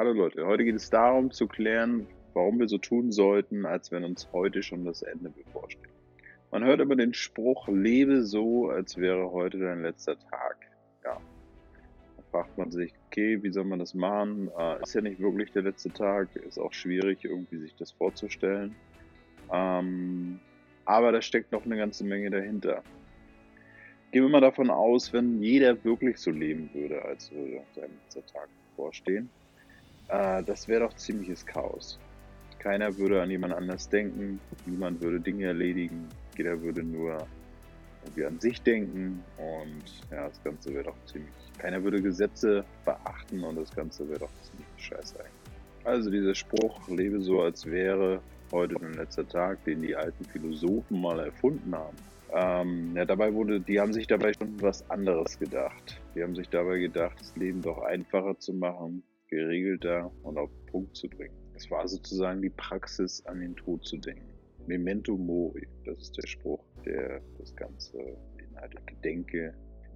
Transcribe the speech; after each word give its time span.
Hallo 0.00 0.14
Leute, 0.14 0.46
heute 0.46 0.64
geht 0.64 0.76
es 0.76 0.88
darum 0.88 1.30
zu 1.30 1.46
klären, 1.46 2.06
warum 2.32 2.58
wir 2.58 2.68
so 2.68 2.78
tun 2.78 3.12
sollten, 3.12 3.66
als 3.66 3.92
wenn 3.92 4.02
uns 4.02 4.32
heute 4.32 4.62
schon 4.62 4.86
das 4.86 5.02
Ende 5.02 5.28
bevorsteht. 5.28 5.92
Man 6.50 6.64
hört 6.64 6.80
immer 6.80 6.96
den 6.96 7.12
Spruch, 7.12 7.68
lebe 7.68 8.22
so, 8.22 8.70
als 8.70 8.96
wäre 8.96 9.30
heute 9.30 9.58
dein 9.58 9.82
letzter 9.82 10.18
Tag. 10.18 10.56
Ja. 11.04 11.20
Da 12.16 12.22
fragt 12.30 12.56
man 12.56 12.70
sich, 12.70 12.94
okay, 13.08 13.42
wie 13.42 13.52
soll 13.52 13.64
man 13.64 13.78
das 13.78 13.92
machen? 13.92 14.50
Äh, 14.58 14.82
ist 14.82 14.94
ja 14.94 15.02
nicht 15.02 15.20
wirklich 15.20 15.52
der 15.52 15.64
letzte 15.64 15.90
Tag, 15.90 16.34
ist 16.34 16.58
auch 16.58 16.72
schwierig, 16.72 17.22
irgendwie 17.22 17.58
sich 17.58 17.76
das 17.76 17.92
vorzustellen. 17.92 18.74
Ähm, 19.52 20.40
aber 20.86 21.12
da 21.12 21.20
steckt 21.20 21.52
noch 21.52 21.66
eine 21.66 21.76
ganze 21.76 22.04
Menge 22.04 22.30
dahinter. 22.30 22.82
Gehen 24.12 24.22
wir 24.22 24.30
mal 24.30 24.40
davon 24.40 24.70
aus, 24.70 25.12
wenn 25.12 25.42
jeder 25.42 25.84
wirklich 25.84 26.16
so 26.16 26.30
leben 26.30 26.70
würde, 26.72 27.04
als 27.04 27.30
würde 27.30 27.60
sein 27.74 27.90
letzter 28.02 28.24
Tag 28.24 28.48
bevorstehen. 28.70 29.28
Äh, 30.10 30.42
das 30.42 30.68
wäre 30.68 30.80
doch 30.80 30.94
ziemliches 30.94 31.44
Chaos. 31.46 31.98
Keiner 32.58 32.96
würde 32.98 33.22
an 33.22 33.30
jemand 33.30 33.54
anders 33.54 33.88
denken, 33.88 34.38
niemand 34.66 35.00
würde 35.00 35.18
Dinge 35.18 35.46
erledigen, 35.46 36.08
jeder 36.36 36.60
würde 36.60 36.82
nur 36.82 37.26
irgendwie 38.02 38.24
an 38.26 38.38
sich 38.38 38.60
denken 38.62 39.22
und 39.38 39.82
ja, 40.10 40.28
das 40.28 40.42
Ganze 40.42 40.74
wäre 40.74 40.84
doch 40.84 41.04
ziemlich. 41.06 41.32
Keiner 41.58 41.82
würde 41.82 42.02
Gesetze 42.02 42.64
beachten 42.84 43.42
und 43.42 43.56
das 43.56 43.74
Ganze 43.74 44.08
wäre 44.08 44.20
doch 44.20 44.30
ziemlich 44.42 44.68
scheiße 44.76 45.18
eigentlich. 45.20 45.54
Also 45.84 46.10
dieser 46.10 46.34
Spruch, 46.34 46.88
lebe 46.88 47.20
so, 47.20 47.40
als 47.40 47.64
wäre 47.64 48.20
heute 48.52 48.74
dein 48.74 48.94
letzter 48.94 49.26
Tag, 49.26 49.64
den 49.64 49.82
die 49.82 49.96
alten 49.96 50.24
Philosophen 50.24 51.00
mal 51.00 51.18
erfunden 51.20 51.74
haben. 51.74 51.96
Ähm, 52.32 52.94
ja, 52.94 53.04
dabei 53.04 53.32
wurde, 53.32 53.60
die 53.60 53.80
haben 53.80 53.92
sich 53.92 54.06
dabei 54.06 54.32
schon 54.34 54.60
was 54.60 54.88
anderes 54.90 55.38
gedacht. 55.38 56.00
Die 56.14 56.22
haben 56.22 56.34
sich 56.34 56.48
dabei 56.48 56.78
gedacht, 56.78 57.16
das 57.18 57.34
Leben 57.36 57.62
doch 57.62 57.82
einfacher 57.82 58.38
zu 58.38 58.52
machen, 58.52 59.02
geregelter 59.30 60.10
und 60.22 60.38
auf 60.38 60.50
den 60.50 60.66
Punkt 60.66 60.96
zu 60.96 61.08
bringen. 61.08 61.34
Es 61.54 61.70
war 61.70 61.86
sozusagen 61.86 62.42
die 62.42 62.50
Praxis, 62.50 63.24
an 63.26 63.40
den 63.40 63.54
Tod 63.56 63.84
zu 63.86 63.96
denken. 63.96 64.28
Memento 64.66 65.16
Mori, 65.16 65.66
das 65.84 66.02
ist 66.02 66.16
der 66.16 66.26
Spruch, 66.26 66.64
der 66.84 67.20
das 67.38 67.54
Ganze 67.56 67.98
beinhaltet. 68.36 68.86
Gedenke 68.86 69.54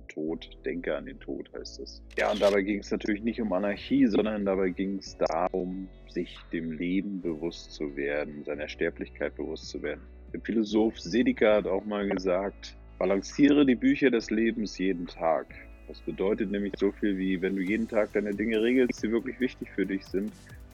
Tod, 0.09 0.49
denke 0.65 0.97
an 0.97 1.07
den 1.07 1.19
Tod 1.19 1.51
heißt 1.53 1.81
es. 1.81 2.03
Ja, 2.19 2.31
und 2.31 2.41
dabei 2.41 2.63
ging 2.63 2.79
es 2.81 2.91
natürlich 2.91 3.23
nicht 3.23 3.41
um 3.41 3.53
Anarchie, 3.53 4.07
sondern 4.07 4.45
dabei 4.45 4.71
ging 4.71 4.99
es 4.99 5.17
darum, 5.17 5.89
sich 6.09 6.39
dem 6.53 6.73
Leben 6.73 7.21
bewusst 7.21 7.73
zu 7.73 7.97
werden, 7.97 8.45
seiner 8.45 8.69
Sterblichkeit 8.69 9.35
bewusst 9.35 9.69
zu 9.69 9.83
werden. 9.83 10.03
Der 10.33 10.41
Philosoph 10.41 11.01
Seneca 11.01 11.57
hat 11.57 11.67
auch 11.67 11.85
mal 11.85 12.09
gesagt, 12.09 12.77
balanciere 12.99 13.67
die 13.67 13.75
Bücher 13.75 14.11
des 14.11 14.31
Lebens 14.31 14.79
jeden 14.79 15.07
Tag. 15.07 15.47
Das 15.87 16.01
bedeutet 16.01 16.51
nämlich 16.51 16.73
so 16.79 16.91
viel 16.93 17.17
wie, 17.19 17.41
wenn 17.43 17.57
du 17.57 17.63
jeden 17.63 17.89
Tag 17.89 18.13
deine 18.13 18.35
Dinge 18.35 18.61
regelst, 18.63 19.03
die 19.03 19.11
wirklich 19.11 19.39
wichtig 19.41 19.69
für 19.75 19.85
dich 19.85 20.05
sind, 20.07 20.33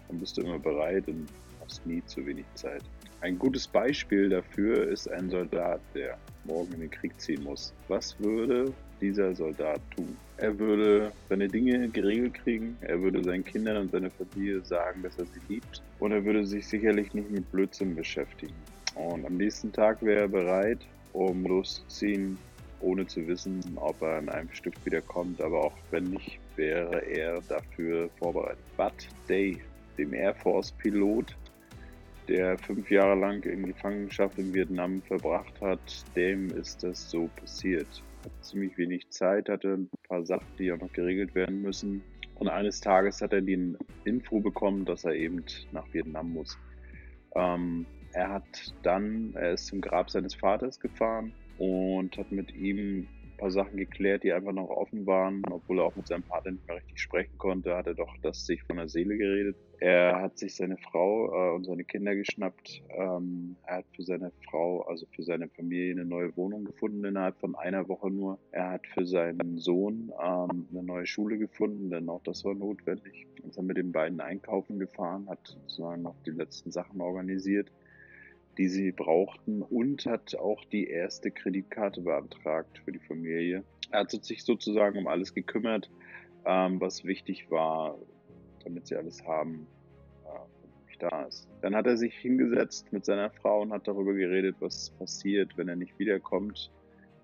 dann 0.09 0.21
bist 0.21 0.37
du 0.37 0.43
immer 0.43 0.59
bereit 0.59 1.07
und 1.09 1.29
hast 1.61 1.85
nie 1.87 2.05
zu 2.05 2.25
wenig 2.27 2.47
Zeit. 2.55 2.83
Ein 3.21 3.39
gutes 3.39 3.69
Beispiel 3.69 4.29
dafür 4.29 4.89
ist 4.89 5.11
ein 5.11 5.29
Soldat, 5.31 5.81
der 5.95 6.17
morgen 6.45 6.73
in 6.75 6.81
den 6.81 6.91
Krieg 6.91 7.21
ziehen 7.21 7.43
muss. 7.45 7.75
Was 7.89 8.19
würde 8.19 8.73
dieser 9.01 9.35
Soldat 9.35 9.81
tun? 9.95 10.17
Er 10.39 10.59
würde 10.59 11.13
seine 11.29 11.49
Dinge 11.49 11.89
geregelt 11.89 12.35
kriegen, 12.35 12.77
er 12.81 13.01
würde 13.01 13.23
seinen 13.23 13.45
Kindern 13.45 13.77
und 13.77 13.91
seiner 13.91 14.11
Familie 14.11 14.63
sagen, 14.65 15.03
dass 15.03 15.19
er 15.19 15.27
sie 15.27 15.41
liebt 15.49 15.83
und 15.99 16.13
er 16.13 16.25
würde 16.25 16.47
sich 16.47 16.67
sicherlich 16.67 17.13
nicht 17.13 17.31
mit 17.31 17.51
Blödsinn 17.51 17.95
beschäftigen. 17.95 18.55
Und 18.95 19.25
am 19.27 19.37
nächsten 19.37 19.73
Tag 19.73 20.03
wäre 20.03 20.23
er 20.23 20.29
bereit, 20.29 20.81
um 21.13 21.45
loszuziehen, 21.45 22.39
ohne 22.81 23.07
zu 23.07 23.27
wissen, 23.27 23.61
ob 23.77 24.01
er 24.03 24.19
in 24.19 24.29
einem 24.29 24.51
Stück 24.53 24.75
wiederkommt, 24.85 25.41
aber 25.41 25.65
auch 25.65 25.77
wenn 25.91 26.05
nicht, 26.05 26.39
wäre 26.57 27.05
er 27.07 27.41
dafür 27.43 28.09
vorbereitet. 28.19 28.65
Bud 28.77 29.09
Day, 29.29 29.61
dem 29.99 30.15
Air 30.15 30.35
Force 30.35 30.73
Pilot, 30.73 31.37
der 32.29 32.59
fünf 32.59 32.91
Jahre 32.91 33.19
lang 33.19 33.43
in 33.45 33.67
Gefangenschaft 33.67 34.39
in 34.39 34.55
Vietnam 34.55 35.03
verbracht 35.03 35.61
hat, 35.61 36.05
dem 36.17 36.51
ist 36.51 36.83
das 36.83 37.11
so 37.11 37.29
passiert. 37.37 37.89
Hat 38.25 38.45
ziemlich 38.45 38.77
wenig 38.79 39.09
Zeit, 39.11 39.49
hatte 39.49 39.75
ein 39.75 39.91
paar 40.07 40.25
Sachen, 40.25 40.47
die 40.59 40.73
auch 40.73 40.79
noch 40.79 40.93
geregelt 40.93 41.35
werden 41.35 41.63
müssen. 41.63 42.03
Und 42.37 42.49
eines 42.49 42.81
Tages 42.81 43.21
hat 43.21 43.33
er 43.33 43.41
die 43.41 43.77
Info 44.05 44.41
bekommen, 44.41 44.85
dass 44.85 45.05
er 45.05 45.15
eben 45.15 45.45
nach 45.73 45.93
Vietnam 45.93 46.33
muss. 46.33 46.57
Ähm, 47.35 47.87
er 48.13 48.31
hat 48.31 48.75
dann, 48.83 49.33
er 49.35 49.53
ist 49.53 49.67
zum 49.67 49.81
Grab 49.81 50.11
seines 50.11 50.35
Vaters 50.35 50.81
gefahren 50.81 51.33
und 51.61 52.17
hat 52.17 52.33
mit 52.33 52.55
ihm 52.55 53.07
paar 53.41 53.51
Sachen 53.51 53.77
geklärt, 53.79 54.23
die 54.23 54.33
einfach 54.33 54.53
noch 54.53 54.69
offen 54.69 55.07
waren. 55.07 55.43
Obwohl 55.51 55.81
er 55.81 55.87
auch 55.87 55.97
mit 55.97 56.07
seinem 56.07 56.23
Partner 56.23 56.53
nicht 56.53 56.69
mehr 56.69 56.77
richtig 56.77 57.01
sprechen 57.01 57.39
konnte, 57.39 57.75
hat 57.75 57.87
er 57.87 57.95
doch 57.95 58.15
das 58.23 58.45
sich 58.45 58.63
von 58.65 58.77
der 58.77 58.89
Seele 58.89 59.17
geredet. 59.17 59.57
Er 59.81 60.21
hat 60.21 60.39
sich 60.39 60.55
seine 60.55 60.77
Frau 60.77 61.33
äh, 61.33 61.55
und 61.55 61.65
seine 61.65 61.85
Kinder 61.85 62.15
geschnappt. 62.15 62.83
Ähm, 62.91 63.57
er 63.65 63.79
hat 63.79 63.87
für 63.97 64.03
seine 64.03 64.31
Frau, 64.45 64.83
also 64.83 65.07
für 65.17 65.23
seine 65.23 65.49
Familie, 65.49 65.93
eine 65.93 66.05
neue 66.05 66.37
Wohnung 66.37 66.65
gefunden 66.65 67.03
innerhalb 67.03 67.41
von 67.41 67.55
einer 67.55 67.89
Woche 67.89 68.11
nur. 68.11 68.39
Er 68.53 68.73
hat 68.73 68.87
für 68.87 69.07
seinen 69.07 69.57
Sohn 69.57 70.13
ähm, 70.23 70.69
eine 70.71 70.83
neue 70.83 71.07
Schule 71.07 71.39
gefunden, 71.39 71.89
denn 71.89 72.11
auch 72.11 72.23
das 72.25 72.45
war 72.45 72.55
notwendig. 72.55 73.27
Ist 73.49 73.57
er 73.57 73.63
mit 73.63 73.79
den 73.79 73.91
beiden 73.91 74.21
einkaufen 74.21 74.79
gefahren, 74.79 75.27
hat 75.31 75.47
sozusagen 75.47 76.03
noch 76.03 76.17
die 76.27 76.31
letzten 76.31 76.71
Sachen 76.71 77.01
organisiert 77.01 77.71
die 78.59 78.69
sie 78.69 78.93
brauchten 78.93 79.63
und 79.63 80.07
hat 80.07 80.35
auch 80.35 80.65
die 80.67 80.87
erste 80.89 81.31
Kreditkarte 81.31 82.03
beantragt 82.03 82.81
für 82.85 82.93
die 82.93 82.99
Familie. 82.99 83.65
Er 83.91 84.01
hat 84.01 84.11
sich 84.11 84.45
sozusagen 84.45 84.99
um 84.99 85.07
alles 85.07 85.35
gekümmert, 85.35 85.91
ähm, 86.45 86.81
was 86.81 87.05
wichtig 87.05 87.51
war, 87.51 87.99
damit 88.65 88.87
sie 88.87 88.97
alles 88.97 89.25
haben, 89.25 89.67
äh, 90.27 90.61
da 91.01 91.23
ist. 91.23 91.49
Dann 91.63 91.75
hat 91.75 91.87
er 91.87 91.97
sich 91.97 92.15
hingesetzt 92.15 92.93
mit 92.93 93.05
seiner 93.05 93.31
Frau 93.31 93.63
und 93.63 93.73
hat 93.73 93.89
darüber 93.89 94.15
geredet, 94.15 94.57
was 94.61 94.91
passiert, 94.91 95.57
wenn 95.57 95.69
er 95.69 95.77
nicht 95.77 95.99
wiederkommt, 95.99 96.71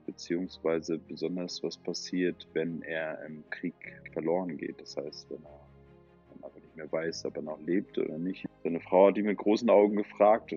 beziehungsweise 0.06 0.98
besonders 0.98 1.62
was 1.62 1.76
passiert, 1.76 2.48
wenn 2.54 2.82
er 2.82 3.25
im 3.25 3.44
Krieg 3.50 3.75
verloren 4.12 4.56
geht. 4.56 4.81
Das 4.81 4.97
heißt, 4.97 5.31
wenn 5.31 5.44
er, 5.44 5.60
wenn 6.32 6.43
er 6.43 6.54
nicht 6.54 6.76
mehr 6.76 6.91
weiß, 6.91 7.26
ob 7.26 7.37
er 7.37 7.43
noch 7.43 7.60
lebt 7.60 7.98
oder 7.98 8.19
nicht. 8.19 8.47
Seine 8.62 8.81
Frau 8.81 9.08
hat 9.08 9.19
ihn 9.19 9.26
mit 9.26 9.38
großen 9.38 9.69
Augen 9.70 9.97
gefragt, 9.97 10.54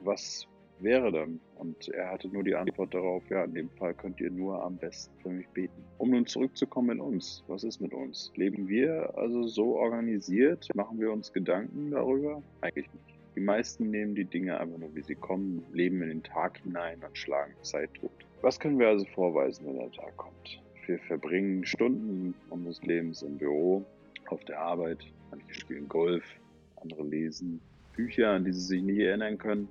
was 0.00 0.48
wäre 0.80 1.12
dann? 1.12 1.40
Und 1.56 1.88
er 1.88 2.10
hatte 2.10 2.28
nur 2.28 2.44
die 2.44 2.54
Antwort 2.54 2.94
darauf, 2.94 3.28
ja, 3.30 3.44
in 3.44 3.54
dem 3.54 3.70
Fall 3.70 3.94
könnt 3.94 4.20
ihr 4.20 4.30
nur 4.30 4.62
am 4.62 4.76
besten 4.76 5.12
für 5.20 5.30
mich 5.30 5.48
beten. 5.48 5.84
Um 5.98 6.10
nun 6.10 6.26
zurückzukommen 6.26 6.90
in 6.90 7.00
uns, 7.00 7.44
was 7.48 7.64
ist 7.64 7.80
mit 7.80 7.92
uns? 7.92 8.32
Leben 8.36 8.68
wir 8.68 9.16
also 9.16 9.46
so 9.46 9.76
organisiert? 9.76 10.68
Machen 10.74 11.00
wir 11.00 11.12
uns 11.12 11.32
Gedanken 11.32 11.90
darüber? 11.90 12.42
Eigentlich 12.60 12.92
nicht. 12.92 13.18
Die 13.36 13.40
meisten 13.40 13.90
nehmen 13.90 14.14
die 14.14 14.24
Dinge 14.24 14.58
einfach 14.58 14.78
nur, 14.78 14.94
wie 14.94 15.02
sie 15.02 15.14
kommen, 15.14 15.64
leben 15.72 16.02
in 16.02 16.08
den 16.08 16.22
Tag 16.22 16.58
hinein 16.58 17.00
und 17.06 17.16
schlagen 17.16 17.54
Zeit 17.62 17.92
tot. 17.94 18.10
Was 18.42 18.58
können 18.58 18.78
wir 18.78 18.88
also 18.88 19.04
vorweisen, 19.14 19.66
wenn 19.66 19.78
der 19.78 19.92
Tag 19.92 20.16
kommt? 20.16 20.62
Wir 20.86 20.98
verbringen 21.00 21.64
Stunden 21.64 22.34
unseres 22.50 22.82
Lebens 22.82 23.22
im 23.22 23.36
Büro, 23.36 23.84
auf 24.28 24.44
der 24.44 24.58
Arbeit, 24.60 25.04
manche 25.30 25.54
spielen 25.54 25.88
Golf, 25.88 26.24
andere 26.76 27.04
lesen 27.04 27.60
Bücher, 27.94 28.30
an 28.30 28.44
die 28.44 28.52
sie 28.52 28.60
sich 28.60 28.82
nie 28.82 29.02
erinnern 29.02 29.38
können 29.38 29.68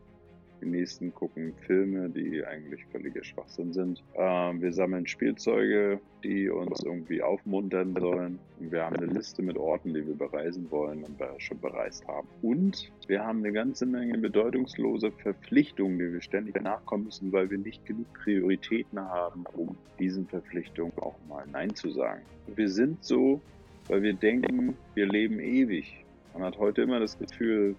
die 0.61 0.65
nächsten 0.65 1.13
gucken 1.13 1.53
Filme, 1.65 2.09
die 2.09 2.43
eigentlich 2.45 2.85
völliger 2.87 3.23
Schwachsinn 3.23 3.73
sind. 3.73 4.03
Ähm, 4.15 4.61
wir 4.61 4.73
sammeln 4.73 5.07
Spielzeuge, 5.07 5.99
die 6.23 6.49
uns 6.49 6.83
irgendwie 6.83 7.21
aufmuntern 7.21 7.95
sollen. 7.99 8.39
Wir 8.59 8.85
haben 8.85 8.95
eine 8.95 9.05
Liste 9.05 9.41
mit 9.41 9.57
Orten, 9.57 9.93
die 9.93 10.05
wir 10.05 10.15
bereisen 10.15 10.69
wollen 10.71 11.03
und 11.03 11.17
schon 11.39 11.59
bereist 11.59 12.07
haben. 12.07 12.27
Und 12.41 12.91
wir 13.07 13.23
haben 13.23 13.39
eine 13.39 13.51
ganze 13.51 13.85
Menge 13.85 14.17
bedeutungslose 14.17 15.11
Verpflichtungen, 15.11 15.99
die 15.99 16.13
wir 16.13 16.21
ständig 16.21 16.61
nachkommen 16.61 17.05
müssen, 17.05 17.31
weil 17.31 17.49
wir 17.49 17.57
nicht 17.57 17.85
genug 17.85 18.11
Prioritäten 18.13 18.99
haben, 18.99 19.45
um 19.53 19.77
diesen 19.99 20.27
Verpflichtungen 20.27 20.93
auch 20.97 21.15
mal 21.29 21.45
Nein 21.51 21.75
zu 21.75 21.89
sagen. 21.91 22.21
Wir 22.47 22.69
sind 22.69 23.03
so, 23.03 23.41
weil 23.87 24.01
wir 24.01 24.13
denken, 24.13 24.75
wir 24.95 25.05
leben 25.05 25.39
ewig. 25.39 26.05
Man 26.33 26.43
hat 26.43 26.57
heute 26.57 26.81
immer 26.81 26.99
das 26.99 27.17
Gefühl, 27.17 27.75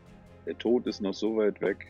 der 0.47 0.57
Tod 0.57 0.87
ist 0.87 1.01
noch 1.01 1.15
so 1.15 1.37
weit 1.37 1.61
weg, 1.61 1.87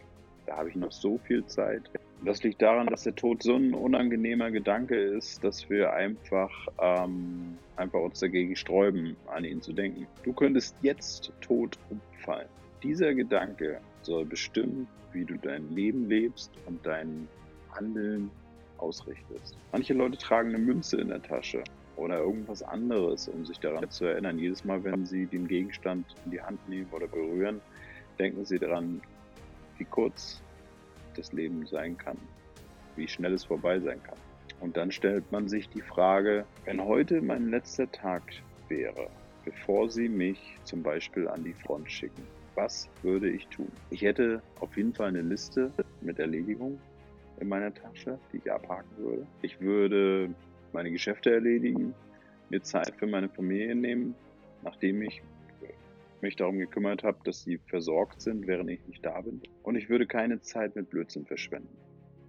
da 0.49 0.57
habe 0.57 0.71
ich 0.71 0.77
noch 0.77 0.93
so 0.93 1.19
viel 1.19 1.45
Zeit. 1.47 1.83
Das 2.25 2.43
liegt 2.43 2.63
daran, 2.63 2.87
dass 2.87 3.05
der 3.05 3.15
Tod 3.15 3.43
so 3.43 3.55
ein 3.55 3.75
unangenehmer 3.75 4.51
Gedanke 4.51 4.97
ist, 4.97 5.45
dass 5.45 5.69
wir 5.69 5.93
einfach, 5.93 6.51
ähm, 6.81 7.59
einfach 7.77 8.01
uns 8.01 8.19
dagegen 8.19 8.57
sträuben, 8.57 9.15
an 9.27 9.45
ihn 9.45 9.61
zu 9.61 9.73
denken. 9.73 10.07
Du 10.25 10.33
könntest 10.33 10.75
jetzt 10.83 11.33
tot 11.43 11.79
umfallen. 11.91 12.49
Dieser 12.83 13.15
Gedanke 13.15 13.81
soll 14.03 14.25
bestimmen, 14.25 14.89
wie 15.13 15.25
du 15.25 15.37
dein 15.37 15.69
Leben 15.75 16.09
lebst 16.09 16.51
und 16.67 16.85
dein 16.85 17.29
Handeln 17.73 18.31
ausrichtest. 18.79 19.57
Manche 19.73 19.93
Leute 19.93 20.17
tragen 20.17 20.49
eine 20.49 20.59
Münze 20.59 21.01
in 21.01 21.09
der 21.09 21.23
Tasche 21.23 21.63
oder 21.97 22.21
irgendwas 22.21 22.63
anderes, 22.63 23.29
um 23.29 23.45
sich 23.45 23.59
daran 23.59 23.91
zu 23.91 24.07
erinnern. 24.07 24.39
Jedes 24.39 24.65
Mal, 24.65 24.83
wenn 24.83 25.05
sie 25.05 25.27
den 25.27 25.47
Gegenstand 25.47 26.07
in 26.25 26.31
die 26.31 26.41
Hand 26.41 26.67
nehmen 26.69 26.89
oder 26.93 27.07
berühren, 27.07 27.61
denken 28.19 28.45
sie 28.45 28.59
daran, 28.59 29.01
wie 29.79 29.85
kurz 29.85 30.43
das 31.15 31.33
Leben 31.33 31.67
sein 31.67 31.97
kann, 31.97 32.19
wie 32.97 33.09
schnell 33.09 33.35
es 33.35 33.45
vorbei 33.45 33.81
sein 33.81 34.03
kann. 34.03 34.19
Und 34.61 34.77
dann 34.77 34.91
stellt 34.91 35.31
man 35.31 35.49
sich 35.49 35.69
die 35.69 35.81
Frage, 35.81 36.45
wenn 36.65 36.83
heute 36.83 37.21
mein 37.23 37.51
letzter 37.51 37.91
Tag 37.91 38.23
wäre, 38.69 39.09
bevor 39.45 39.89
sie 39.89 40.09
mich 40.09 40.59
zum 40.65 40.83
Beispiel 40.83 41.29
an 41.29 41.45
die 41.45 41.55
Front 41.55 41.91
schicken. 41.91 42.23
Was 42.55 42.89
würde 43.03 43.31
ich 43.31 43.47
tun? 43.49 43.71
Ich 43.91 44.03
hätte 44.03 44.43
auf 44.61 44.77
jeden 44.77 44.93
Fall 44.93 45.09
eine 45.09 45.23
Liste 45.23 45.71
mit 46.01 46.19
Erledigungen 46.19 46.81
in 47.39 47.49
meiner 47.49 47.73
Tasche, 47.73 48.19
die 48.33 48.39
ich 48.39 48.51
abhaken 48.51 48.91
würde. 48.97 49.27
Ich 49.43 49.61
würde 49.61 50.29
meine 50.73 50.91
Geschäfte 50.91 51.33
erledigen, 51.33 51.95
mir 52.51 52.63
Zeit 52.63 52.95
für 52.97 53.07
meine 53.07 53.29
Familie 53.29 53.77
nehmen, 53.77 54.15
nachdem 54.63 55.03
ich 55.03 55.23
mich 56.23 56.37
darum 56.37 56.59
gekümmert 56.59 57.03
habe, 57.03 57.19
dass 57.25 57.43
sie 57.43 57.59
versorgt 57.69 58.21
sind, 58.21 58.47
während 58.47 58.71
ich 58.71 58.87
nicht 58.87 59.05
da 59.05 59.21
bin. 59.21 59.43
Und 59.63 59.77
ich 59.77 59.89
würde 59.89 60.07
keine 60.07 60.41
Zeit 60.41 60.77
mit 60.77 60.91
Blödsinn 60.91 61.27
verschwenden. 61.27 61.77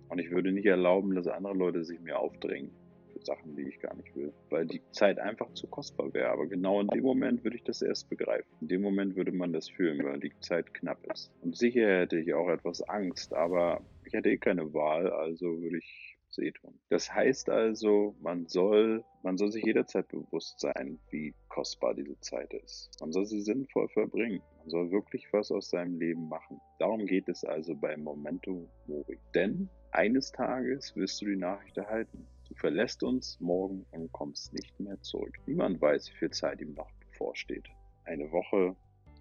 Und 0.09 0.19
ich 0.19 0.31
würde 0.31 0.51
nicht 0.51 0.65
erlauben, 0.65 1.15
dass 1.15 1.27
andere 1.27 1.53
Leute 1.53 1.83
sich 1.83 1.99
mir 1.99 2.17
aufdrängen 2.17 2.71
für 3.13 3.23
Sachen, 3.23 3.55
die 3.55 3.63
ich 3.63 3.79
gar 3.79 3.95
nicht 3.95 4.15
will, 4.15 4.33
weil 4.49 4.65
die 4.65 4.81
Zeit 4.91 5.19
einfach 5.19 5.53
zu 5.53 5.67
kostbar 5.67 6.13
wäre. 6.13 6.29
Aber 6.29 6.47
genau 6.47 6.81
in 6.81 6.87
dem 6.87 7.03
Moment 7.03 7.43
würde 7.43 7.57
ich 7.57 7.63
das 7.63 7.81
erst 7.81 8.09
begreifen. 8.09 8.47
In 8.61 8.67
dem 8.67 8.81
Moment 8.81 9.15
würde 9.15 9.31
man 9.31 9.53
das 9.53 9.69
fühlen, 9.69 10.03
weil 10.03 10.19
die 10.19 10.33
Zeit 10.39 10.73
knapp 10.73 11.05
ist. 11.11 11.31
Und 11.41 11.55
sicher 11.55 11.99
hätte 11.99 12.19
ich 12.19 12.33
auch 12.33 12.49
etwas 12.49 12.81
Angst, 12.81 13.33
aber 13.33 13.81
ich 14.05 14.13
hätte 14.13 14.29
eh 14.29 14.37
keine 14.37 14.73
Wahl, 14.73 15.09
also 15.11 15.61
würde 15.61 15.77
ich 15.77 16.08
tun. 16.31 16.79
Das 16.89 17.13
heißt 17.13 17.49
also, 17.49 18.15
man 18.21 18.47
soll, 18.47 19.03
man 19.23 19.37
soll 19.37 19.51
sich 19.51 19.63
jederzeit 19.65 20.07
bewusst 20.07 20.59
sein, 20.59 20.99
wie 21.09 21.33
kostbar 21.47 21.93
diese 21.93 22.19
Zeit 22.19 22.53
ist. 22.53 22.89
Man 22.99 23.11
soll 23.11 23.25
sie 23.25 23.41
sinnvoll 23.41 23.89
verbringen. 23.89 24.41
Man 24.59 24.69
soll 24.69 24.91
wirklich 24.91 25.27
was 25.31 25.51
aus 25.51 25.69
seinem 25.69 25.99
Leben 25.99 26.27
machen. 26.29 26.59
Darum 26.79 27.05
geht 27.05 27.27
es 27.29 27.43
also 27.43 27.75
bei 27.75 27.95
Momento 27.97 28.67
Mori. 28.87 29.19
Denn 29.33 29.69
eines 29.91 30.31
Tages 30.31 30.95
wirst 30.95 31.21
du 31.21 31.25
die 31.25 31.35
Nachricht 31.35 31.77
erhalten. 31.77 32.27
Du 32.47 32.55
verlässt 32.55 33.03
uns 33.03 33.39
morgen 33.39 33.85
und 33.91 34.11
kommst 34.11 34.53
nicht 34.53 34.79
mehr 34.79 34.99
zurück. 35.01 35.37
Niemand 35.45 35.81
weiß, 35.81 36.09
wie 36.11 36.17
viel 36.17 36.31
Zeit 36.31 36.61
ihm 36.61 36.73
noch 36.73 36.91
bevorsteht. 36.99 37.67
Eine 38.05 38.31
Woche, 38.31 38.75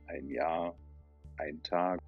ein 0.06 0.28
Jahr, 0.30 0.74
ein 1.36 1.62
Tag. 1.62 2.00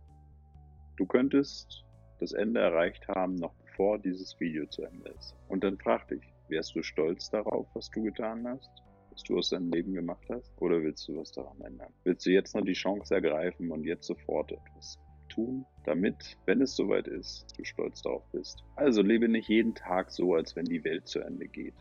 Du 0.97 1.07
könntest 1.07 1.85
das 2.21 2.33
Ende 2.33 2.61
erreicht 2.61 3.09
haben, 3.09 3.35
noch 3.37 3.55
bevor 3.81 3.99
dieses 3.99 4.39
Video 4.39 4.67
zu 4.67 4.83
Ende 4.83 5.09
ist. 5.19 5.35
Und 5.49 5.65
dann 5.65 5.79
frag 5.79 6.07
dich, 6.09 6.21
wärst 6.49 6.75
du 6.75 6.83
stolz 6.83 7.31
darauf, 7.31 7.67
was 7.73 7.89
du 7.91 8.03
getan 8.03 8.47
hast? 8.47 8.71
Was 9.11 9.23
du 9.23 9.39
aus 9.39 9.49
deinem 9.49 9.73
Leben 9.73 9.95
gemacht 9.95 10.27
hast? 10.29 10.53
Oder 10.61 10.83
willst 10.83 11.09
du 11.09 11.17
was 11.17 11.33
daran 11.33 11.59
ändern? 11.63 11.91
Willst 12.05 12.27
du 12.27 12.31
jetzt 12.31 12.55
noch 12.55 12.63
die 12.63 12.75
Chance 12.75 13.15
ergreifen 13.15 13.71
und 13.73 13.85
jetzt 13.85 14.07
sofort 14.07 14.53
etwas 14.53 14.99
tun, 15.31 15.65
damit, 15.87 16.37
wenn 16.45 16.61
es 16.61 16.77
soweit 16.77 17.09
ist, 17.09 17.47
du 17.57 17.65
stolz 17.65 18.03
darauf 18.03 18.23
bist. 18.33 18.63
Also 18.77 19.01
lebe 19.01 19.29
nicht 19.29 19.49
jeden 19.49 19.75
Tag 19.75 20.11
so, 20.11 20.35
als 20.35 20.55
wenn 20.57 20.67
die 20.67 20.85
Welt 20.85 21.09
zu 21.09 21.21
Ende 21.21 21.49
geht. 21.49 21.75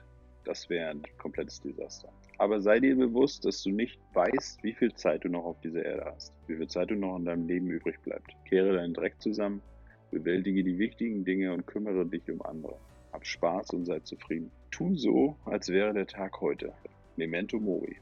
Das 0.45 0.69
wäre 0.69 0.91
ein 0.91 1.01
komplettes 1.17 1.59
Desaster. 1.59 2.13
Aber 2.37 2.61
sei 2.61 2.79
dir 2.79 2.95
bewusst, 2.95 3.43
dass 3.43 3.61
du 3.61 3.71
nicht 3.71 3.99
weißt, 4.13 4.63
wie 4.63 4.73
viel 4.73 4.93
Zeit 4.93 5.25
du 5.25 5.29
noch 5.29 5.43
auf 5.43 5.59
dieser 5.59 5.83
Erde 5.83 6.05
hast, 6.05 6.33
wie 6.47 6.55
viel 6.55 6.67
Zeit 6.67 6.91
du 6.91 6.95
noch 6.95 7.17
in 7.17 7.25
deinem 7.25 7.45
Leben 7.45 7.67
übrig 7.69 8.01
bleibt. 8.03 8.33
Kehre 8.45 8.75
deinen 8.75 8.93
Dreck 8.93 9.21
zusammen, 9.21 9.61
bewältige 10.11 10.63
die 10.63 10.77
wichtigen 10.77 11.25
Dinge 11.25 11.53
und 11.53 11.67
kümmere 11.67 12.05
dich 12.05 12.29
um 12.29 12.41
andere. 12.41 12.75
Hab 13.11 13.25
Spaß 13.25 13.71
und 13.71 13.85
sei 13.85 13.99
zufrieden. 13.99 14.51
Tu 14.71 14.95
so, 14.95 15.35
als 15.45 15.69
wäre 15.69 15.93
der 15.93 16.07
Tag 16.07 16.41
heute. 16.41 16.73
Memento 17.15 17.59
Mori. 17.59 17.97